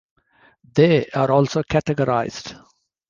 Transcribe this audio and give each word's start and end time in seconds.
They 0.73 1.05
are 1.11 1.31
also 1.31 1.61
categorized. 1.61 2.59